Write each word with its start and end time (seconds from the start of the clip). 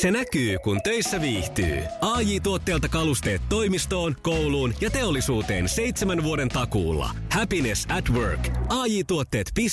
Se 0.00 0.10
näkyy, 0.10 0.58
kun 0.58 0.82
töissä 0.82 1.20
viihtyy. 1.20 1.82
ai 2.00 2.40
tuotteelta 2.40 2.88
kalusteet 2.88 3.42
toimistoon, 3.48 4.16
kouluun 4.22 4.74
ja 4.80 4.90
teollisuuteen 4.90 5.68
seitsemän 5.68 6.22
vuoden 6.22 6.48
takuulla. 6.48 7.10
Happiness 7.32 7.86
at 7.96 8.10
work. 8.10 8.48
ai 8.68 9.04
tuotteetfi 9.06 9.66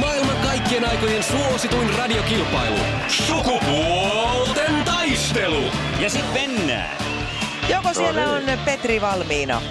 Maailman 0.00 0.36
kaikkien 0.36 0.88
aikojen 0.88 1.22
suosituin 1.22 1.94
radiokilpailu. 1.98 2.78
Sukupuolten 3.08 4.84
taistelu. 4.84 5.62
Ja 6.00 6.10
sitten 6.10 6.50
mennään. 6.50 6.96
Joko 7.70 7.94
siellä 7.94 8.32
on 8.32 8.42
Petri 8.64 9.00
valmiina 9.00 9.62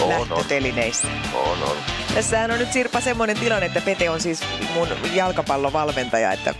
On, 0.00 0.08
lähtötelineissä? 0.08 1.08
On, 1.34 1.62
on. 1.62 1.76
Tässähän 2.14 2.50
on 2.50 2.58
nyt 2.58 2.72
Sirpa 2.72 3.00
semmoinen 3.00 3.38
tilanne, 3.38 3.66
että 3.66 3.80
Pete 3.80 4.10
on 4.10 4.20
siis 4.20 4.40
mun 4.74 4.88
jalkapallovalmentaja, 5.14 6.32
että 6.32 6.54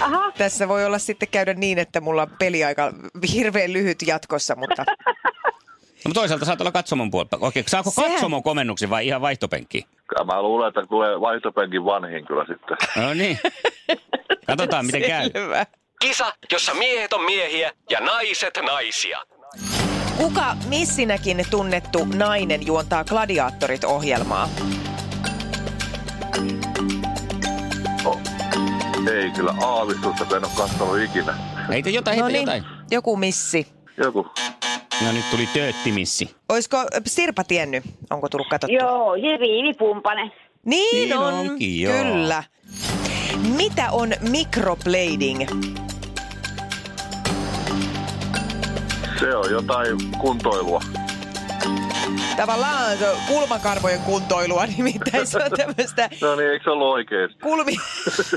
Aha, 0.00 0.32
tässä 0.38 0.68
voi 0.68 0.84
olla 0.84 0.98
sitten 0.98 1.28
käydä 1.28 1.54
niin, 1.54 1.78
että 1.78 2.00
mulla 2.00 2.22
on 2.22 2.30
peliaika 2.38 2.92
hirveän 3.32 3.72
lyhyt 3.72 4.02
jatkossa, 4.06 4.54
mutta 4.56 4.84
No, 6.04 6.08
mutta 6.08 6.20
toisaalta 6.20 6.44
saat 6.44 6.60
olla 6.60 6.72
katsomon 6.72 7.10
puolella. 7.10 7.46
Okei, 7.46 7.64
saako 7.66 7.90
Sehän- 7.90 8.10
katsomon 8.12 8.42
komennuksen 8.42 8.90
vai 8.90 9.06
ihan 9.06 9.20
vaihtopenkki? 9.20 9.86
Mä 10.26 10.42
luulen, 10.42 10.68
että 10.68 10.86
tulee 10.88 11.20
vaihtopenkin 11.20 11.84
vanhin 11.84 12.26
kyllä 12.26 12.44
sitten. 12.48 12.76
No 13.06 13.14
niin. 13.14 13.38
Katsotaan, 14.46 14.86
miten 14.86 15.02
käy. 15.02 15.30
selvä. 15.32 15.66
Kisa, 16.00 16.32
jossa 16.52 16.74
miehet 16.74 17.12
on 17.12 17.24
miehiä 17.24 17.72
ja 17.90 18.00
naiset 18.00 18.58
naisia. 18.66 19.18
Kuka 20.16 20.56
missinäkin 20.68 21.44
tunnettu 21.50 22.04
nainen 22.04 22.66
juontaa 22.66 23.04
Gladiaattorit-ohjelmaa? 23.04 24.48
Ei 29.24 29.30
kyllä 29.30 29.54
aavistusta, 29.66 30.24
kun 30.24 30.36
en 30.36 30.44
ole 30.44 30.52
katsonut 30.56 30.98
ikinä. 31.02 31.34
Heitä 31.68 31.90
jotain, 31.90 32.18
No 32.18 32.24
heitä 32.24 32.38
niin, 32.38 32.46
jotain. 32.62 32.64
joku 32.90 33.16
missi. 33.16 33.66
Joku. 33.96 34.26
No 35.06 35.12
nyt 35.12 35.30
tuli 35.30 35.48
tööttimissi. 35.54 36.36
Olisiko 36.48 36.76
Sirpa 37.06 37.44
tiennyt? 37.44 37.84
Onko 38.10 38.28
tullut 38.28 38.48
katsottu? 38.48 38.76
joo, 38.76 39.14
ja 39.14 39.38
Viivi 39.40 39.74
Pumpanen. 39.78 40.32
Niin, 40.64 41.08
Niin 41.08 41.18
on, 41.18 41.34
onkin, 41.34 41.80
joo. 41.80 41.92
kyllä. 42.02 42.42
Mitä 43.56 43.90
on 43.92 44.12
microblading? 44.30 45.46
Se 49.20 49.36
on 49.36 49.50
jotain 49.50 49.96
kuntoilua. 50.20 50.80
Tavallaan 52.36 52.96
kulmakarvojen 53.28 54.00
kuntoilua, 54.00 54.66
nimittäin 54.76 55.26
se 55.26 55.38
on 55.44 55.50
tämmöistä 55.56 56.10
No 56.20 56.36
niin, 56.36 56.50
eikö 56.50 56.64
se 56.64 56.70
ollut 56.70 56.92
oikeesti? 56.94 57.38
kulmi, 57.42 57.76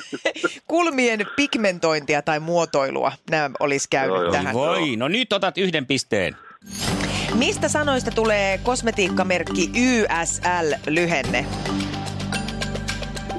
kulmien 0.68 1.26
pigmentointia 1.36 2.22
tai 2.22 2.40
muotoilua. 2.40 3.12
Nämä 3.30 3.50
olisi 3.60 3.88
käynyt 3.90 4.16
Joo, 4.16 4.24
joo. 4.24 4.32
tähän. 4.32 4.54
Voi, 4.54 4.96
no 4.96 5.08
nyt 5.08 5.34
otat 5.34 5.58
yhden 5.58 5.86
pisteen. 5.86 6.36
Mistä 7.34 7.68
sanoista 7.70 8.12
tulee 8.12 8.58
kosmetiikkamerkki 8.58 9.72
YSL-lyhenne? 9.76 11.46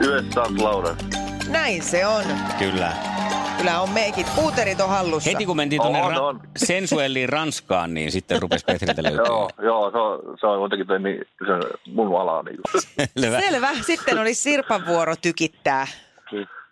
Yhdessä 0.01 0.41
Lauren. 0.59 0.97
Näin 1.49 1.83
se 1.83 2.07
on. 2.07 2.25
Kyllä. 2.59 2.93
Kyllä 3.59 3.81
on 3.81 3.91
meikit. 3.91 4.27
Puuterit 4.35 4.81
on 4.81 4.89
hallussa. 4.89 5.31
Heti 5.31 5.47
kun 5.47 5.57
mentiin 5.57 5.83
tuonne 5.83 6.03
On, 6.03 6.13
ra- 6.15 6.19
on. 6.21 6.41
sensuelliin 6.57 7.29
Ranskaan, 7.29 7.95
niin 7.95 8.13
sitten 8.13 8.43
rupesi 8.43 8.65
Petriltä 8.65 9.03
löytää. 9.03 9.25
Joo, 9.27 9.51
joo, 9.63 9.91
se 9.91 9.99
on, 9.99 10.39
se 10.41 10.47
on 10.47 10.63
jotenkin 10.63 10.87
toi 10.87 11.01
niin, 11.01 11.25
se 11.39 11.79
mun 11.93 12.21
ala 12.21 12.43
niin 12.43 12.57
Selvä. 13.21 13.41
Selvä. 13.41 13.69
Sitten 13.87 14.19
olisi 14.19 14.43
Sirpan 14.43 14.87
vuoro 14.87 15.15
tykittää. 15.17 15.87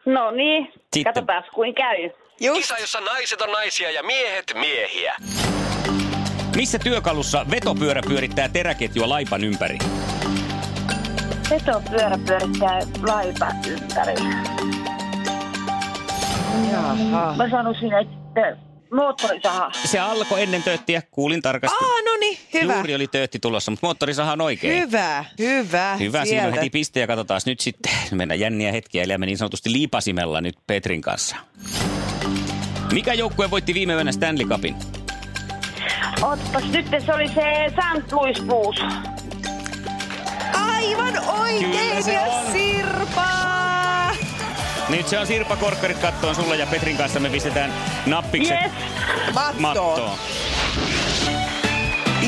No 0.07 0.31
niin, 0.31 0.73
Sitten- 0.73 1.05
katsotaan 1.05 1.45
kuin 1.55 1.75
käy. 1.75 2.11
Just. 2.41 2.57
Kisa, 2.61 2.79
jossa 2.79 3.01
naiset 3.01 3.41
on 3.43 3.53
naisia 3.53 3.91
ja 3.91 4.03
miehet 4.03 4.53
miehiä. 4.55 5.17
Missä 6.57 6.79
työkalussa 6.79 7.47
vetopyörä 7.51 8.01
pyörittää 8.09 8.49
teräketjua 8.49 9.09
laipan 9.09 9.45
ympäri? 9.45 9.79
Vetopyörä 11.51 12.19
pyörittää 12.27 12.79
laipa 13.07 13.47
ympäri. 13.71 14.15
Jaha. 16.73 17.35
Mä 17.37 17.51
sanoisin, 17.51 17.91
että 17.93 18.57
moottorisaha. 18.95 19.71
Se 19.85 19.99
alkoi 19.99 20.43
ennen 20.43 20.63
tööttiä, 20.63 21.03
kuulin 21.11 21.43
tarkasti. 21.43 21.85
Aa, 21.85 22.03
no 22.13 22.17
niin, 22.21 22.39
hyvä. 22.55 22.75
Juuri 22.75 22.95
oli 22.95 23.07
töötti 23.09 23.39
tulossa, 23.39 23.71
mutta 23.71 23.87
moottorisaha 23.87 24.33
on 24.33 24.41
oikein. 24.41 24.81
Hyvä, 24.83 25.25
hyvä. 25.39 25.97
Hyvä, 25.97 26.25
siinä 26.25 26.43
on 26.43 26.47
Sieltä. 26.47 26.55
heti 26.61 26.71
piste 26.71 27.01
ja 27.01 27.07
katsotaan 27.07 27.41
nyt 27.47 27.61
sitten. 27.61 27.93
Mennään 28.13 28.41
jänniä 28.41 28.73
hetkiä, 28.73 29.03
eli 29.03 29.19
me 29.19 29.27
niin 29.27 29.39
sanotusti 29.39 29.73
liipasimella 29.73 30.41
nyt 30.41 30.57
Petrin 30.67 31.01
kanssa. 31.01 31.37
Mikä 32.93 33.15
joukkue 33.15 33.51
voitti 33.51 33.75
viime 33.75 33.93
yönä 33.95 34.13
Stanley 34.13 34.47
Cupin? 34.47 34.77
Ottas 36.23 36.65
nyt, 36.73 36.87
se 37.07 37.15
oli 37.15 37.29
se 37.29 37.43
St. 37.71 38.13
Louis 38.13 38.41
Blues. 38.41 38.81
Aivan 40.73 41.19
oikein 41.29 41.71
Kyllä 41.71 42.03
se 42.03 42.13
ja 42.13 42.23
on. 42.23 42.53
Sirpa! 42.53 43.46
Nyt 44.89 45.09
se 45.09 45.19
on 45.19 45.27
Sirpa 45.27 45.57
Korkkarit 45.57 45.99
kattoon 45.99 46.35
sulle 46.35 46.57
ja 46.57 46.67
Petrin 46.67 46.97
kanssa 46.97 47.21
me 47.21 47.31
pistetään 47.31 47.73
nappikset 48.07 48.59
Yes. 48.63 48.73
Mattoon. 49.35 49.63
mattoon. 49.63 50.19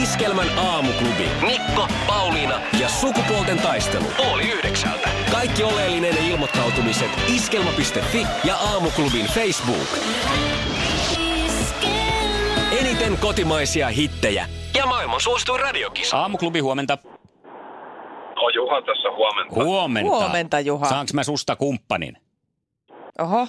Iskelmän 0.03 0.59
aamuklubi. 0.59 1.29
Mikko, 1.47 1.89
Pauliina 2.07 2.61
ja 2.81 2.89
sukupuolten 2.89 3.59
taistelu. 3.59 4.05
Oli 4.33 4.51
yhdeksältä. 4.51 5.09
Kaikki 5.33 5.63
oleellinen 5.63 6.17
ilmoittautumiset 6.19 7.11
iskelma.fi 7.37 8.27
ja 8.45 8.57
aamuklubin 8.57 9.27
Facebook. 9.27 9.89
Eniten 12.81 13.19
kotimaisia 13.19 13.89
hittejä 13.89 14.47
ja 14.75 14.87
maailman 14.87 15.21
suosituin 15.21 15.61
radiokisa. 15.61 16.17
Aamuklubi 16.19 16.61
huomenta. 16.61 16.99
No 18.37 18.49
Juha 18.55 18.83
tässä 18.83 19.09
huomenta. 19.17 19.55
Huomenta. 19.55 20.11
Huomenta, 20.11 20.61
Juha. 20.61 20.89
Saanko 20.89 21.11
mä 21.15 21.23
susta 21.23 21.57
kumppanin? 21.57 22.17
Oho. 23.19 23.47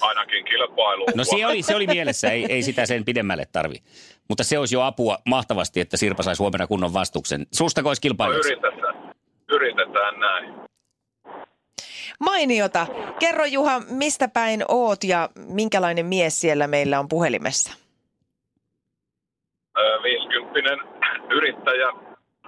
Ainakin 0.00 0.44
kilpailu. 0.44 1.06
No 1.14 1.24
se 1.24 1.46
oli, 1.46 1.62
se 1.62 1.76
oli 1.76 1.86
mielessä, 1.86 2.30
ei, 2.30 2.46
ei 2.48 2.62
sitä 2.62 2.86
sen 2.86 3.04
pidemmälle 3.04 3.46
tarvi. 3.52 3.76
Mutta 4.28 4.44
se 4.44 4.58
olisi 4.58 4.74
jo 4.74 4.82
apua 4.82 5.18
mahtavasti, 5.26 5.80
että 5.80 5.96
Sirpa 5.96 6.22
saisi 6.22 6.42
huomenna 6.42 6.66
kunnon 6.66 6.92
vastuksen. 6.92 7.46
Susta 7.52 7.80
olisi 7.84 8.02
kilpailijaksi. 8.02 8.52
Yritetään. 8.52 9.14
Yritetään 9.48 10.20
näin. 10.20 10.54
Mainiota. 12.20 12.86
Kerro 13.18 13.44
Juha, 13.44 13.80
mistä 13.90 14.28
päin 14.28 14.64
oot 14.68 15.04
ja 15.04 15.28
minkälainen 15.36 16.06
mies 16.06 16.40
siellä 16.40 16.66
meillä 16.66 17.00
on 17.00 17.08
puhelimessa? 17.08 17.72
50 20.02 20.84
yrittäjä 21.30 21.92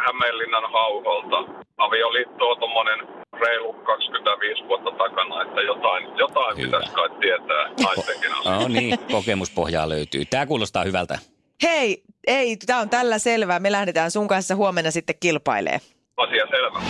Hämeenlinnan 0.06 0.72
hauholta. 0.72 1.65
Avioliitto 1.77 2.50
on 2.50 2.59
tuommoinen 2.59 3.19
reilu 3.40 3.72
25 3.72 4.62
vuotta 4.68 4.90
takana, 4.90 5.42
että 5.42 5.60
jotain, 5.60 6.04
jotain 6.18 6.56
Hyvä. 6.56 6.66
pitäisi 6.66 6.92
kai 6.94 7.08
tietää 7.20 7.64
naistenkin 7.82 8.30
asioista. 8.32 8.50
No 8.62 8.68
niin, 8.68 8.98
kokemuspohjaa 9.12 9.88
löytyy. 9.88 10.24
Tämä 10.24 10.46
kuulostaa 10.46 10.84
hyvältä. 10.84 11.18
Hei, 11.62 12.02
ei, 12.26 12.56
tämä 12.56 12.80
on 12.80 12.90
tällä 12.90 13.18
selvää. 13.18 13.58
Me 13.60 13.72
lähdetään 13.72 14.10
sun 14.10 14.28
kanssa 14.28 14.56
huomenna 14.56 14.90
sitten 14.90 15.16
kilpailee. 15.20 15.80
Asia 16.16 16.46
selvä. 16.50 16.80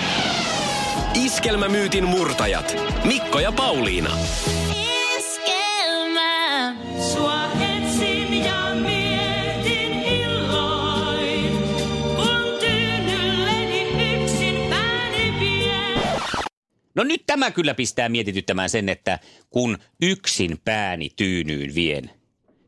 Iskelmämyytin 1.24 2.04
murtajat. 2.04 2.76
Mikko 3.04 3.38
ja 3.40 3.52
Pauliina. 3.52 4.10
Iskelmä, 5.18 6.74
sua 7.12 7.29
No 17.00 17.04
nyt 17.04 17.22
tämä 17.26 17.50
kyllä 17.50 17.74
pistää 17.74 18.08
mietityttämään 18.08 18.70
sen, 18.70 18.88
että 18.88 19.18
kun 19.50 19.78
yksin 20.02 20.58
pääni 20.64 21.10
tyynyyn 21.16 21.74
vien. 21.74 22.19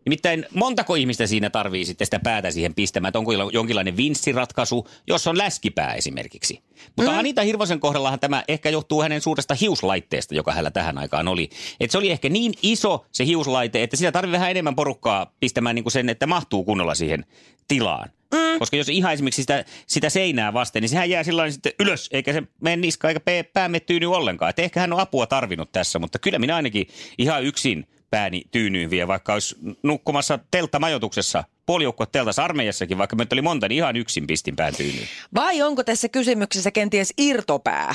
Nimittäin 0.04 0.46
montako 0.54 0.94
ihmistä 0.94 1.26
siinä 1.26 1.50
tarvii 1.50 1.84
sitten 1.84 2.06
sitä 2.06 2.20
päätä 2.20 2.50
siihen 2.50 2.74
pistämään, 2.74 3.08
että 3.08 3.18
onko 3.18 3.32
jonkinlainen 3.32 3.96
vinssiratkaisu, 3.96 4.88
jos 5.06 5.26
on 5.26 5.38
läskipää 5.38 5.94
esimerkiksi. 5.94 6.62
Mutta 6.96 7.12
mm. 7.12 7.18
Anita 7.18 7.42
Hirvosen 7.42 7.80
kohdallahan 7.80 8.20
tämä 8.20 8.44
ehkä 8.48 8.70
johtuu 8.70 9.02
hänen 9.02 9.20
suuresta 9.20 9.54
hiuslaitteesta, 9.54 10.34
joka 10.34 10.52
hänellä 10.52 10.70
tähän 10.70 10.98
aikaan 10.98 11.28
oli. 11.28 11.50
Että 11.80 11.92
se 11.92 11.98
oli 11.98 12.10
ehkä 12.10 12.28
niin 12.28 12.52
iso 12.62 13.06
se 13.12 13.26
hiuslaite, 13.26 13.82
että 13.82 13.96
sitä 13.96 14.12
tarvii 14.12 14.32
vähän 14.32 14.50
enemmän 14.50 14.76
porukkaa 14.76 15.32
pistämään 15.40 15.74
niin 15.74 15.84
kuin 15.84 15.92
sen, 15.92 16.08
että 16.08 16.26
mahtuu 16.26 16.64
kunnolla 16.64 16.94
siihen 16.94 17.24
tilaan. 17.68 18.10
Mm. 18.34 18.58
Koska 18.58 18.76
jos 18.76 18.88
ihan 18.88 19.12
esimerkiksi 19.12 19.42
sitä, 19.42 19.64
sitä 19.86 20.10
seinää 20.10 20.52
vasten, 20.52 20.82
niin 20.82 20.88
sehän 20.88 21.10
jää 21.10 21.22
sillä 21.22 21.50
sitten 21.50 21.72
ylös, 21.80 22.08
eikä 22.12 22.32
se 22.32 22.42
mene 22.60 22.76
niska 22.76 23.08
eikä 23.08 23.20
pää 23.52 23.70
tyyny 23.86 24.06
ollenkaan. 24.06 24.50
Että 24.50 24.62
ehkä 24.62 24.80
hän 24.80 24.92
on 24.92 25.00
apua 25.00 25.26
tarvinnut 25.26 25.72
tässä, 25.72 25.98
mutta 25.98 26.18
kyllä 26.18 26.38
minä 26.38 26.56
ainakin 26.56 26.86
ihan 27.18 27.44
yksin 27.44 27.86
pääni 28.12 28.42
tyynyyn 28.50 28.90
vie, 28.90 29.08
vaikka 29.08 29.32
olisi 29.32 29.56
nukkumassa 29.82 30.38
telttamajoituksessa, 30.50 31.44
puolijoukko 31.66 32.06
teltassa 32.06 32.44
armeijassakin, 32.44 32.98
vaikka 32.98 33.16
meitä 33.16 33.34
oli 33.34 33.42
monta, 33.42 33.68
niin 33.68 33.76
ihan 33.76 33.96
yksin 33.96 34.26
pistin 34.26 34.56
pään 34.56 34.74
tyynyyn. 34.74 35.06
Vai 35.34 35.62
onko 35.62 35.84
tässä 35.84 36.08
kysymyksessä 36.08 36.70
kenties 36.70 37.14
irtopää, 37.18 37.94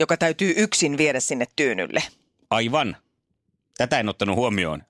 joka 0.00 0.16
täytyy 0.16 0.54
yksin 0.56 0.98
viedä 0.98 1.20
sinne 1.20 1.46
tyynylle? 1.56 2.02
Aivan. 2.50 2.96
Tätä 3.78 4.00
en 4.00 4.08
ottanut 4.08 4.36
huomioon. 4.36 4.82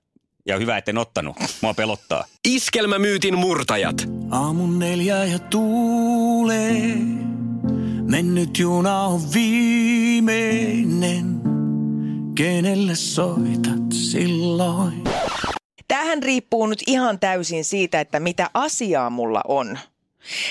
Ja 0.45 0.57
hyvä, 0.57 0.77
etten 0.77 0.97
ottanut. 0.97 1.35
Mua 1.61 1.73
pelottaa. 1.73 2.25
Iskelmämyytin 2.47 3.37
murtajat. 3.37 3.95
Aamun 4.31 4.79
neljä 4.79 5.25
ja 5.25 5.39
tuulee. 5.39 6.95
Mennyt 8.01 8.59
juna 8.59 9.01
on 9.01 9.21
viimeinen. 9.33 11.32
Kenelle 12.35 12.95
soitat 12.95 13.91
silloin? 13.91 15.03
Tämähän 15.87 16.23
riippuu 16.23 16.67
nyt 16.67 16.83
ihan 16.87 17.19
täysin 17.19 17.65
siitä, 17.65 17.99
että 17.99 18.19
mitä 18.19 18.49
asiaa 18.53 19.09
mulla 19.09 19.41
on. 19.47 19.79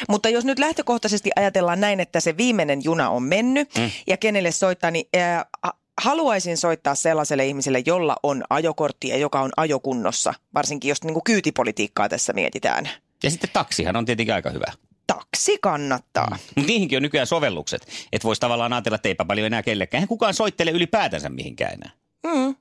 Mutta 0.09 0.29
jos 0.29 0.45
nyt 0.45 0.59
lähtökohtaisesti 0.59 1.31
ajatellaan 1.37 1.81
näin, 1.81 2.01
että 2.01 2.21
se 2.21 2.37
viimeinen 2.37 2.81
juna 2.85 3.11
on 3.11 3.23
mennyt 3.23 3.75
mm. 3.79 3.91
ja 4.07 4.17
kenelle 4.17 4.53
soittaa, 4.53 4.91
niin 4.91 5.09
ää, 5.17 5.47
ha- 5.63 5.79
haluaisin 6.03 6.57
soittaa 6.57 6.95
sellaiselle 6.95 7.47
ihmiselle, 7.47 7.83
jolla 7.87 8.17
on 8.23 8.45
ajokortti 8.51 9.09
ja 9.09 9.17
joka 9.17 9.41
on 9.41 9.51
ajokunnossa, 9.57 10.35
varsinkin 10.55 10.89
jos 10.89 11.05
niin 11.05 11.15
kuin 11.15 11.25
kyytipolitiikkaa 11.25 12.09
tässä 12.09 12.33
mietitään. 12.33 12.89
Ja 13.23 13.31
sitten 13.31 13.51
taksihan 13.53 13.97
on 13.97 14.05
tietenkin 14.05 14.35
aika 14.35 14.51
hyvä. 14.51 14.73
Taksi 15.15 15.59
kannattaa. 15.63 16.39
Mutta 16.57 16.67
niihinkin 16.67 16.97
on 16.97 17.03
nykyään 17.03 17.27
sovellukset. 17.27 17.87
Että 18.13 18.27
voisi 18.27 18.41
tavallaan 18.41 18.73
ajatella, 18.73 18.95
että 18.95 19.09
eipä 19.09 19.25
paljon 19.25 19.47
enää 19.47 19.63
kellekään. 19.63 19.99
Eihän 19.99 20.09
kukaan 20.09 20.35
soittele 20.35 20.71
ylipäätänsä 20.71 21.29
mihinkään 21.29 21.73
enää. 21.73 21.91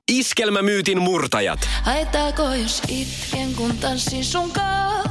Iskelmämyytin 0.08 1.02
murtajat. 1.02 1.68
Haittaako 1.82 2.42
jos 2.42 2.82
itken 2.88 3.54
kun 3.54 3.78
tanssin 3.78 4.24
sunkaan? 4.24 5.10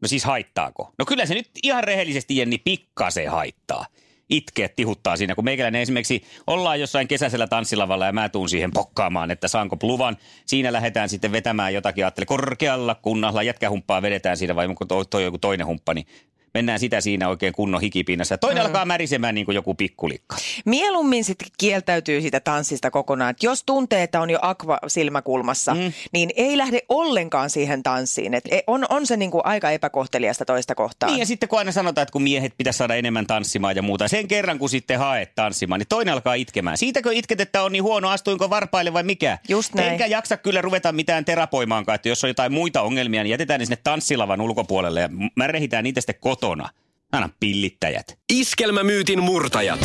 No 0.00 0.08
siis 0.08 0.24
haittaako? 0.24 0.92
No 0.98 1.04
kyllä 1.04 1.26
se 1.26 1.34
nyt 1.34 1.50
ihan 1.62 1.84
rehellisesti 1.84 2.36
Jenni 2.36 2.58
pikkasen 2.58 3.30
haittaa. 3.30 3.86
Itkeä 4.30 4.68
tihuttaa 4.68 5.16
siinä, 5.16 5.34
kun 5.34 5.44
meikäläinen 5.44 5.82
esimerkiksi 5.82 6.22
ollaan 6.46 6.80
jossain 6.80 7.08
kesäisellä 7.08 7.46
tanssilavalla 7.46 8.06
ja 8.06 8.12
mä 8.12 8.28
tuun 8.28 8.48
siihen 8.48 8.70
pokkaamaan, 8.72 9.30
että 9.30 9.48
saanko 9.48 9.76
luvan. 9.82 10.16
Siinä 10.46 10.72
lähdetään 10.72 11.08
sitten 11.08 11.32
vetämään 11.32 11.74
jotakin, 11.74 12.04
ajattele 12.04 12.26
korkealla 12.26 12.94
kunnalla, 12.94 13.42
jätkähumppaa 13.42 14.02
vedetään 14.02 14.36
siinä 14.36 14.56
vai 14.56 14.66
onko 14.66 14.84
toi, 14.84 15.04
toi 15.06 15.24
joku 15.24 15.38
toinen 15.38 15.66
humppa, 15.66 15.94
niin 15.94 16.06
mennään 16.54 16.78
sitä 16.78 17.00
siinä 17.00 17.28
oikein 17.28 17.52
kunnon 17.52 17.80
hikipinnassa. 17.80 18.38
Toinen 18.38 18.62
mm. 18.62 18.66
alkaa 18.66 18.84
märisemään 18.84 19.34
niin 19.34 19.44
kuin 19.44 19.54
joku 19.54 19.74
pikkulikka. 19.74 20.36
Mieluummin 20.64 21.24
sitten 21.24 21.48
kieltäytyy 21.58 22.20
siitä 22.20 22.40
tanssista 22.40 22.90
kokonaan. 22.90 23.30
Et 23.30 23.42
jos 23.42 23.62
tuntee, 23.66 24.02
että 24.02 24.20
on 24.20 24.30
jo 24.30 24.38
akva 24.42 24.78
silmäkulmassa, 24.86 25.74
mm. 25.74 25.92
niin 26.12 26.30
ei 26.36 26.58
lähde 26.58 26.80
ollenkaan 26.88 27.50
siihen 27.50 27.82
tanssiin. 27.82 28.34
Et 28.34 28.44
e- 28.50 28.62
on, 28.66 28.86
on 28.88 29.06
se 29.06 29.16
niinku 29.16 29.40
aika 29.44 29.70
epäkohteliasta 29.70 30.44
toista 30.44 30.74
kohtaan. 30.74 31.12
Niin 31.12 31.20
ja 31.20 31.26
sitten 31.26 31.48
kun 31.48 31.58
aina 31.58 31.72
sanotaan, 31.72 32.02
että 32.02 32.12
kun 32.12 32.22
miehet 32.22 32.54
pitäisi 32.58 32.76
saada 32.76 32.94
enemmän 32.94 33.26
tanssimaan 33.26 33.76
ja 33.76 33.82
muuta, 33.82 34.08
sen 34.08 34.28
kerran 34.28 34.58
kun 34.58 34.70
sitten 34.70 34.98
haet 34.98 35.34
tanssimaan, 35.34 35.78
niin 35.78 35.88
toinen 35.88 36.14
alkaa 36.14 36.34
itkemään. 36.34 36.78
Siitäkö 36.78 37.12
itket, 37.12 37.40
että 37.40 37.62
on 37.62 37.72
niin 37.72 37.82
huono, 37.82 38.08
astuinko 38.08 38.50
varpaille 38.50 38.92
vai 38.92 39.02
mikä? 39.02 39.38
Just 39.48 39.74
näin. 39.74 39.92
Enkä 39.92 40.06
jaksa 40.06 40.36
kyllä 40.36 40.62
ruveta 40.62 40.92
mitään 40.92 41.24
terapoimaankaan, 41.24 41.94
että 41.94 42.08
jos 42.08 42.24
on 42.24 42.30
jotain 42.30 42.52
muita 42.52 42.82
ongelmia, 42.82 43.22
niin 43.22 43.30
jätetään 43.30 43.60
ne 43.60 43.66
sinne 43.66 43.78
tanssilavan 43.84 44.40
ulkopuolelle 44.40 45.00
ja 45.00 45.08
mä 45.36 45.46
rehitään 45.46 45.84
niitä 45.84 46.00
sitten 46.00 46.14
kotona. 46.40 46.68
Aina 47.12 47.28
pillittäjät. 47.40 48.18
Iskelmämyytin 48.32 49.22
murtajat. 49.22 49.80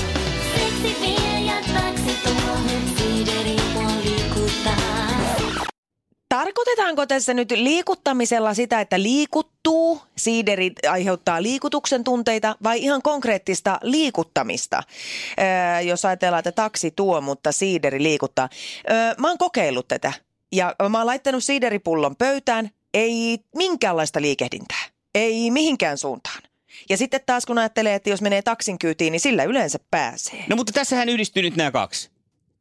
Siideri. 2.97 3.55
Tarkoitetaanko 6.29 7.05
tässä 7.05 7.33
nyt 7.33 7.51
liikuttamisella 7.51 8.53
sitä, 8.53 8.81
että 8.81 9.01
liikuttuu, 9.01 10.01
siiderit 10.17 10.73
aiheuttaa 10.89 11.43
liikutuksen 11.43 12.03
tunteita 12.03 12.55
vai 12.63 12.83
ihan 12.83 13.01
konkreettista 13.01 13.79
liikuttamista? 13.81 14.83
Öö, 15.39 15.81
jos 15.81 16.05
ajatellaan, 16.05 16.39
että 16.39 16.51
taksi 16.51 16.91
tuo, 16.91 17.21
mutta 17.21 17.51
siideri 17.51 18.03
liikuttaa. 18.03 18.49
Öö, 18.91 19.13
mä 19.17 19.27
oon 19.27 19.37
kokeillut 19.37 19.87
tätä 19.87 20.13
ja 20.51 20.75
mä 20.89 20.97
oon 20.97 21.07
laittanut 21.07 21.43
siideripullon 21.43 22.15
pöytään, 22.15 22.69
ei 22.93 23.39
minkäänlaista 23.55 24.21
liikehdintää, 24.21 24.94
ei 25.15 25.51
mihinkään 25.51 25.97
suuntaan. 25.97 26.41
Ja 26.89 26.97
sitten 26.97 27.21
taas 27.25 27.45
kun 27.45 27.57
ajattelee, 27.57 27.95
että 27.95 28.09
jos 28.09 28.21
menee 28.21 28.41
taksin 28.41 28.79
kyytiin, 28.79 29.11
niin 29.11 29.19
sillä 29.19 29.43
yleensä 29.43 29.79
pääsee. 29.91 30.45
No 30.49 30.55
mutta 30.55 30.73
tässähän 30.73 31.09
yhdistyy 31.09 31.43
nyt 31.43 31.55
nämä 31.55 31.71
kaksi. 31.71 32.14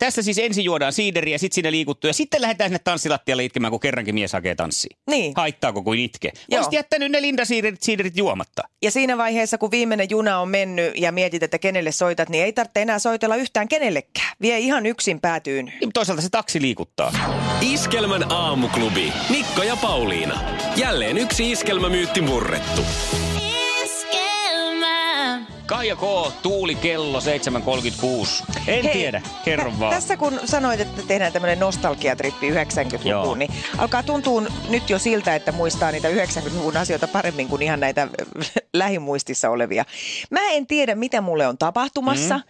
Tässä 0.04 0.22
siis 0.22 0.38
ensin 0.38 0.64
juodaan 0.64 0.92
siideriä, 0.92 1.38
sitten 1.38 1.54
siinä 1.54 1.70
liikuttuu 1.70 2.08
ja 2.08 2.14
sitten 2.14 2.42
lähdetään 2.42 2.70
sinne 2.70 2.80
tanssilattialle 2.84 3.44
itkemään, 3.44 3.70
kun 3.70 3.80
kerrankin 3.80 4.14
mies 4.14 4.32
hakee 4.32 4.54
tanssia. 4.54 4.96
Niin. 5.10 5.32
Haittaako 5.36 5.82
kuin 5.82 6.00
itke? 6.00 6.32
Olisit 6.56 6.72
jättänyt 6.72 7.10
ne 7.10 7.22
Linda-siiderit 7.22 7.82
siiderit 7.82 8.16
juomatta. 8.16 8.62
Ja 8.82 8.90
siinä 8.90 9.18
vaiheessa, 9.18 9.58
kun 9.58 9.70
viimeinen 9.70 10.10
juna 10.10 10.38
on 10.38 10.48
mennyt 10.48 10.92
ja 10.96 11.12
mietit, 11.12 11.42
että 11.42 11.58
kenelle 11.58 11.92
soitat, 11.92 12.28
niin 12.28 12.44
ei 12.44 12.52
tarvitse 12.52 12.82
enää 12.82 12.98
soitella 12.98 13.36
yhtään 13.36 13.68
kenellekään. 13.68 14.32
Vie 14.42 14.58
ihan 14.58 14.86
yksin 14.86 15.20
päätyyn. 15.20 15.72
Niin, 15.80 15.92
toisaalta 15.92 16.22
se 16.22 16.28
taksi 16.30 16.60
liikuttaa. 16.62 17.12
Iskelmän 17.60 18.32
aamuklubi. 18.32 19.12
Mikko 19.30 19.62
ja 19.62 19.76
Pauliina. 19.76 20.40
Jälleen 20.76 21.18
yksi 21.18 21.52
iskelmämyytti 21.52 22.20
murrettu. 22.20 22.84
Kaija 25.66 25.96
K, 25.96 26.00
Tuuli 26.42 26.74
Kello 26.74 27.18
7.36. 27.20 27.24
En 28.66 28.84
Hei, 28.84 28.92
tiedä, 28.92 29.22
kerro 29.44 29.70
tä- 29.70 29.80
vaan. 29.80 29.94
Tässä 29.94 30.16
kun 30.16 30.40
sanoit, 30.44 30.80
että 30.80 31.02
tehdään 31.02 31.32
tämmöinen 31.32 31.58
nostalgiatrippi 31.58 32.50
90-lukuun, 32.50 33.06
Joo. 33.10 33.34
niin 33.34 33.50
alkaa 33.78 34.02
tuntua 34.02 34.42
nyt 34.68 34.90
jo 34.90 34.98
siltä, 34.98 35.34
että 35.34 35.52
muistaa 35.52 35.90
niitä 35.92 36.08
90-luvun 36.08 36.76
asioita 36.76 37.08
paremmin 37.08 37.48
kuin 37.48 37.62
ihan 37.62 37.80
näitä 37.80 38.08
lähimuistissa 38.72 39.50
olevia. 39.50 39.84
Mä 40.30 40.40
en 40.50 40.66
tiedä, 40.66 40.94
mitä 40.94 41.20
mulle 41.20 41.46
on 41.46 41.58
tapahtumassa, 41.58 42.36
mm. 42.36 42.42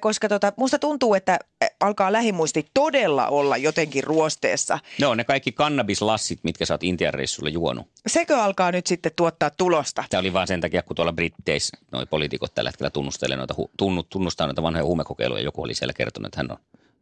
koska 0.00 0.28
tota, 0.28 0.52
musta 0.56 0.78
tuntuu, 0.78 1.14
että 1.14 1.38
eh, 1.60 1.70
alkaa 1.80 2.12
lähimuisti 2.12 2.66
todella 2.74 3.26
olla 3.26 3.56
jotenkin 3.56 4.04
ruosteessa. 4.04 4.78
No 5.00 5.14
ne 5.14 5.24
kaikki 5.24 5.52
kannabislassit, 5.52 6.38
mitkä 6.42 6.66
sä 6.66 6.74
oot 6.74 6.82
Intian 6.82 7.14
reissulla 7.14 7.50
juonut. 7.50 7.86
Sekö 8.06 8.42
alkaa 8.42 8.72
nyt 8.72 8.86
sitten 8.86 9.12
tuottaa 9.16 9.50
tulosta? 9.50 10.04
Tämä 10.10 10.18
oli 10.18 10.32
vaan 10.32 10.46
sen 10.46 10.60
takia, 10.60 10.82
kun 10.82 10.96
tuolla 10.96 11.12
Britteissä 11.12 11.76
noi 11.92 12.06
poliitikot 12.06 12.49
tällä 12.54 12.70
hetkellä 12.70 12.90
tunnustelee 12.90 13.36
noita, 13.36 13.54
tunnu, 13.76 14.02
tunnustaa 14.02 14.46
noita 14.46 14.62
vanhoja 14.62 14.84
huumekokeiluja. 14.84 15.42
Joku 15.42 15.62
oli 15.62 15.74
siellä 15.74 15.92
kertonut, 15.92 16.26
että 16.26 16.38
hän 16.38 16.50
on 16.50 16.56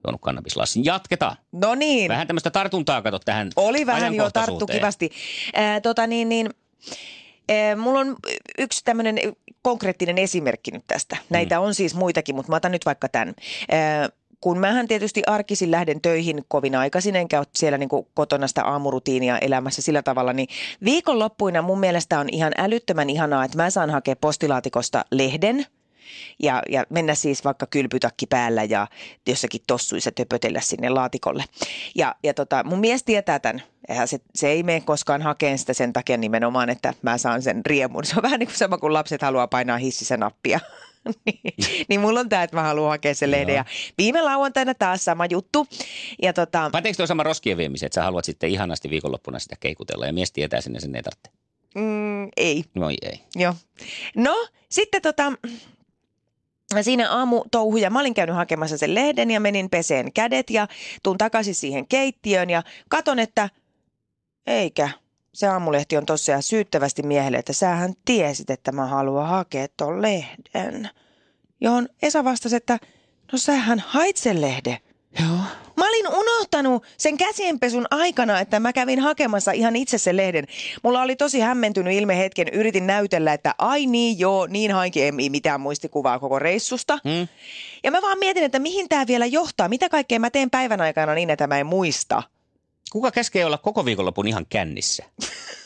juonut 0.04 0.20
kannabislassin. 0.20 0.84
Jatketaan. 0.84 1.36
No 1.52 1.74
niin. 1.74 2.08
Vähän 2.08 2.26
tämmöistä 2.26 2.50
tartuntaa 2.50 3.02
kato 3.02 3.18
tähän 3.18 3.50
Oli 3.56 3.86
vähän 3.86 4.14
jo 4.14 4.30
tarttu 4.30 4.66
kivasti. 4.66 5.10
Ää, 5.54 5.80
tota 5.80 6.06
niin, 6.06 6.28
niin, 6.28 6.50
ää, 7.48 7.76
mulla 7.76 8.00
on 8.00 8.16
yksi 8.58 8.84
tämmöinen 8.84 9.18
konkreettinen 9.62 10.18
esimerkki 10.18 10.70
nyt 10.70 10.84
tästä. 10.86 11.16
Näitä 11.30 11.60
on 11.60 11.74
siis 11.74 11.94
muitakin, 11.94 12.34
mutta 12.34 12.52
mä 12.52 12.56
otan 12.56 12.72
nyt 12.72 12.86
vaikka 12.86 13.08
tämän. 13.08 13.34
Ää, 13.70 14.08
kun 14.40 14.58
mähän 14.58 14.88
tietysti 14.88 15.23
arkisin 15.26 15.70
lähden 15.70 16.00
töihin 16.00 16.44
kovin 16.49 16.75
aikaisin, 16.75 17.17
enkä 17.17 17.38
ole 17.38 17.46
siellä 17.55 17.79
niin 17.79 17.88
kotona 18.14 18.46
sitä 18.49 18.64
aamurutiinia 18.64 19.38
elämässä 19.38 19.83
sillä 19.83 20.02
tavalla, 20.02 20.33
niin 20.33 20.49
viikonloppuina 20.85 21.62
mun 21.62 21.80
mielestä 21.80 22.21
on 22.21 22.28
ihan 22.33 22.52
älyttömän 22.59 23.11
ihanaa, 23.11 23.45
että 23.45 23.57
mä 23.57 23.71
saan 23.71 23.90
hakea 23.90 24.16
postilaatikosta 24.16 25.04
lehden– 25.11 25.66
ja, 26.42 26.62
ja 26.68 26.85
mennä 26.90 27.14
siis 27.14 27.45
vaikka 27.45 27.66
kylpytakki 27.66 28.26
päällä 28.26 28.64
ja 28.64 28.87
jossakin 29.26 29.61
tossuissa 29.66 30.11
töpötellä 30.12 30.61
sinne 30.61 30.88
laatikolle. 30.88 31.45
Ja, 31.95 32.14
ja 32.25 32.35
tota, 32.35 32.64
mun 32.64 32.80
mies 32.80 33.04
tietää 33.04 33.38
tämän. 33.38 33.62
Eihän 33.88 34.09
se, 34.09 34.18
se 34.35 34.49
ei 34.49 34.62
mene 34.62 34.80
koskaan 34.80 35.23
hakeen 35.23 35.59
sitä 35.59 35.73
sen 35.73 35.92
takia 35.92 36.16
nimenomaan, 36.16 36.71
että 36.71 36.95
mä 37.02 37.18
saan 37.18 37.42
sen 37.42 37.66
riemun. 37.66 38.04
Se 38.04 38.14
on 38.16 38.23
vähän 38.23 38.38
niin 38.38 38.47
kuin 38.47 38.57
sama 38.57 38.78
kuin 38.78 38.92
lapset 38.92 39.23
haluaa 39.23 39.47
painaa 39.47 39.78
hississä 39.78 40.16
nappia. 40.16 40.61
niin, 41.26 41.55
niin 41.88 42.00
mulla 42.00 42.21
on 42.21 42.28
tämä, 42.28 42.43
että 42.43 42.57
mä 42.57 42.62
haluan 42.62 42.90
hakea 42.90 43.14
sen 43.14 43.31
lehden. 43.31 43.55
Ja 43.55 43.64
viime 43.99 44.23
lauantaina 44.23 44.75
taas 44.75 45.05
sama 45.05 45.26
juttu. 45.26 45.67
Ja 46.23 46.33
tota, 46.33 46.71
Päteekö 46.73 46.97
tuo 46.97 47.07
sama 47.07 47.23
roskien 47.23 47.57
viemiseen, 47.57 47.87
että 47.87 47.95
sä 47.95 48.05
haluat 48.05 48.25
sitten 48.25 48.50
ihanasti 48.50 48.90
viikonloppuna 48.90 49.38
sitä 49.38 49.57
keikutella 49.61 50.07
ja 50.07 50.12
mies 50.12 50.33
tietää 50.33 50.61
sinne 50.61 50.81
sen 50.81 50.97
ei 50.97 51.02
tarvitse? 51.02 51.31
mm, 51.75 52.28
ei. 52.37 52.64
No 52.75 52.90
ei. 52.90 53.21
Joo. 53.37 53.55
No, 54.17 54.47
sitten 54.69 55.02
tota, 55.02 55.33
siinä 56.83 57.11
aamutouhuja, 57.11 57.90
mä 57.90 58.00
olin 58.00 58.14
käynyt 58.14 58.37
hakemassa 58.37 58.78
sen 58.78 58.95
lehden 58.95 59.31
ja 59.31 59.40
menin 59.40 59.71
peseen 59.71 60.12
kädet 60.12 60.50
ja 60.50 60.69
tuun 61.02 61.19
takaisin 61.19 61.55
siihen 61.55 61.88
keittiöön 61.88 62.50
ja 62.50 62.62
katon, 62.88 63.19
että 63.19 63.50
eikä. 64.47 64.90
Se 65.38 65.47
aamulehti 65.47 65.97
on 65.97 66.07
tosiaan 66.07 66.42
syyttävästi 66.42 67.02
miehelle, 67.02 67.38
että 67.38 67.52
sähän 67.52 67.95
tiesit, 68.04 68.50
että 68.50 68.73
mä 68.73 68.87
haluan 68.87 69.28
hakea 69.28 69.66
ton 69.76 70.02
lehden. 70.02 70.90
Johon 71.61 71.88
Esa 72.02 72.25
vastasi, 72.25 72.57
että 72.57 72.78
no 73.33 73.38
sähän 73.38 73.78
hait 73.87 74.16
sen 74.16 74.40
lehden. 74.40 74.76
Joo. 75.21 75.38
Mä 75.76 75.88
olin 75.88 76.09
unohtanut 76.09 76.85
sen 76.97 77.16
käsienpesun 77.16 77.87
aikana, 77.90 78.40
että 78.40 78.61
mä 78.61 78.73
kävin 78.73 79.00
hakemassa 79.00 79.52
ihan 79.52 79.76
itse 79.76 79.99
sen 79.99 80.16
lehden. 80.16 80.45
Mulla 80.83 81.02
oli 81.02 81.16
tosi 81.16 81.40
hämmentynyt 81.40 81.95
ilme 81.95 82.18
hetken. 82.18 82.49
Yritin 82.49 82.87
näytellä, 82.87 83.33
että 83.33 83.54
ai 83.59 83.87
niin 83.87 84.18
joo, 84.18 84.47
niin 84.47 84.73
hainkin 84.73 85.04
ei 85.04 85.30
mitään 85.30 85.61
muistikuvaa 85.61 86.18
koko 86.18 86.38
reissusta. 86.38 86.99
Hmm? 87.04 87.28
Ja 87.85 87.90
mä 87.90 88.02
vaan 88.02 88.18
mietin, 88.18 88.45
että 88.45 88.59
mihin 88.59 88.88
tämä 88.88 89.07
vielä 89.07 89.26
johtaa. 89.26 89.68
Mitä 89.68 89.88
kaikkea 89.88 90.18
mä 90.18 90.30
teen 90.30 90.50
päivän 90.50 90.80
aikana 90.80 91.14
niin, 91.14 91.30
että 91.30 91.47
mä 91.47 91.59
en 91.59 91.66
muista. 91.66 92.23
Kuka 92.92 93.11
käskee 93.11 93.45
olla 93.45 93.59
koko 93.59 93.85
viikonlopun 93.85 94.28
ihan 94.28 94.47
kännissä? 94.49 95.04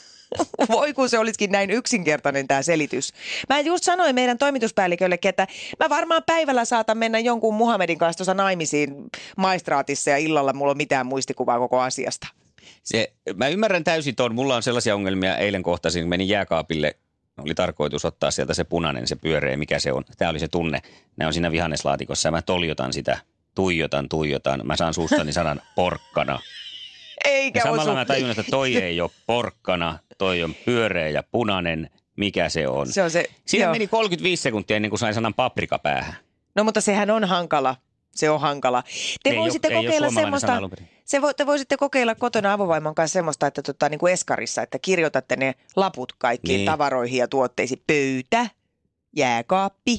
Voi 0.68 0.94
kun 0.94 1.08
se 1.08 1.18
olisikin 1.18 1.50
näin 1.50 1.70
yksinkertainen 1.70 2.48
tämä 2.48 2.62
selitys. 2.62 3.12
Mä 3.48 3.60
just 3.60 3.84
sanoin 3.84 4.14
meidän 4.14 4.38
toimituspäälliköllekin, 4.38 5.28
että 5.28 5.46
mä 5.80 5.88
varmaan 5.88 6.22
päivällä 6.26 6.64
saatan 6.64 6.98
mennä 6.98 7.18
jonkun 7.18 7.54
Muhammedin 7.54 7.98
kanssa 7.98 8.18
tuossa 8.18 8.34
naimisiin 8.34 8.94
maistraatissa 9.36 10.10
ja 10.10 10.16
illalla 10.16 10.52
mulla 10.52 10.70
on 10.70 10.76
mitään 10.76 11.06
muistikuvaa 11.06 11.58
koko 11.58 11.80
asiasta. 11.80 12.26
Se, 12.82 13.12
mä 13.36 13.48
ymmärrän 13.48 13.84
täysin 13.84 14.16
tuon. 14.16 14.34
Mulla 14.34 14.56
on 14.56 14.62
sellaisia 14.62 14.94
ongelmia. 14.94 15.36
Eilen 15.36 15.62
kohtasin, 15.62 16.08
menin 16.08 16.28
jääkaapille. 16.28 16.96
Oli 17.38 17.54
tarkoitus 17.54 18.04
ottaa 18.04 18.30
sieltä 18.30 18.54
se 18.54 18.64
punainen, 18.64 19.06
se 19.06 19.16
pyöreä, 19.16 19.56
mikä 19.56 19.78
se 19.78 19.92
on. 19.92 20.04
Tämä 20.18 20.30
oli 20.30 20.38
se 20.38 20.48
tunne. 20.48 20.82
Ne 21.16 21.26
on 21.26 21.32
siinä 21.32 21.52
vihanneslaatikossa 21.52 22.26
ja 22.26 22.30
mä 22.30 22.42
toljotan 22.42 22.92
sitä. 22.92 23.18
Tuijotan, 23.54 24.08
tuijotan. 24.08 24.60
Mä 24.64 24.76
saan 24.76 24.94
suustani 24.94 25.32
sanan 25.32 25.60
porkkana. 25.76 26.38
Eikä 27.24 27.58
Ja 27.58 27.62
samalla 27.62 27.82
osu. 27.82 27.92
mä 27.92 28.04
tajun, 28.04 28.30
että 28.30 28.42
toi 28.50 28.76
ei 28.76 29.00
ole 29.00 29.10
porkkana, 29.26 29.98
toi 30.18 30.42
on 30.42 30.54
pyöreä 30.64 31.08
ja 31.08 31.22
punainen. 31.22 31.90
Mikä 32.16 32.48
se 32.48 32.68
on? 32.68 32.86
Se 32.86 33.02
on 33.02 33.10
se, 33.10 33.24
Siinä 33.46 33.64
joo. 33.64 33.72
meni 33.72 33.86
35 33.86 34.42
sekuntia 34.42 34.76
ennen 34.76 34.90
kuin 34.90 34.98
sain 34.98 35.14
sanan 35.14 35.34
paprika 35.34 35.78
päähän. 35.78 36.14
No 36.54 36.64
mutta 36.64 36.80
sehän 36.80 37.10
on 37.10 37.24
hankala. 37.24 37.76
Se 38.14 38.30
on 38.30 38.40
hankala. 38.40 38.82
Te 39.22 39.30
Ei 39.30 39.36
voisitte 39.36 39.68
ole- 39.68 39.74
ei 39.74 39.78
ole 39.78 39.86
kokeilla 39.86 40.10
semmoista, 40.10 40.60
se 41.04 41.22
vo, 41.22 41.32
te 41.32 41.46
voisitte 41.46 41.76
kokeilla 41.76 42.14
kotona 42.14 42.52
avovaimon 42.52 42.94
kanssa 42.94 43.12
semmoista, 43.12 43.46
että 43.46 43.62
tota, 43.62 43.88
niin 43.88 43.98
kuin 43.98 44.12
eskarissa, 44.12 44.62
että 44.62 44.78
kirjoitatte 44.78 45.36
ne 45.36 45.54
laput 45.76 46.12
kaikkiin 46.18 46.56
Niin. 46.56 46.66
tavaroihin 46.66 47.18
ja 47.18 47.28
tuotteisiin. 47.28 47.82
Pöytä, 47.86 48.46
jääkaappi, 49.16 49.98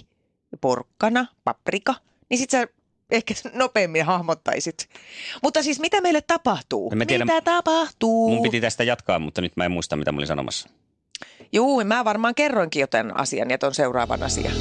porkkana, 0.61 1.25
paprika. 1.43 1.95
Niin 2.29 2.37
sit 2.37 2.49
sä 2.49 2.67
ehkä 3.13 3.33
nopeammin 3.53 4.05
hahmottaisit. 4.05 4.89
Mutta 5.43 5.63
siis 5.63 5.79
mitä 5.79 6.01
meille 6.01 6.21
tapahtuu? 6.21 6.91
En 6.91 6.97
mä 6.97 7.05
tiedä. 7.05 7.25
mitä 7.25 7.41
tapahtuu? 7.41 8.29
Mun 8.29 8.43
piti 8.43 8.61
tästä 8.61 8.83
jatkaa, 8.83 9.19
mutta 9.19 9.41
nyt 9.41 9.57
mä 9.57 9.65
en 9.65 9.71
muista, 9.71 9.95
mitä 9.95 10.11
mä 10.11 10.17
olin 10.17 10.27
sanomassa. 10.27 10.69
Juu, 11.51 11.83
mä 11.83 12.05
varmaan 12.05 12.35
kerroinkin 12.35 12.79
jotain 12.79 13.17
asian 13.17 13.49
ja 13.49 13.57
ton 13.57 13.73
seuraavan 13.73 14.23
asian. 14.23 14.53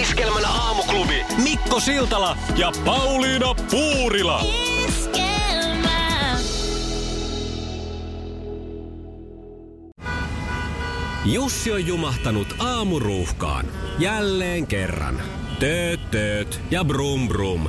Iskelmän 0.00 0.44
aamuklubi 0.44 1.24
Mikko 1.42 1.80
Siltala 1.80 2.36
ja 2.56 2.72
Pauliina 2.84 3.54
Puurila. 3.70 4.44
Jussi 11.24 11.72
on 11.72 11.86
jumahtanut 11.86 12.54
aamuruuhkaan. 12.58 13.66
Jälleen 13.98 14.66
kerran. 14.66 15.22
Tööt, 15.58 16.10
tööt 16.10 16.60
ja 16.70 16.84
brum 16.84 17.28
brum. 17.28 17.68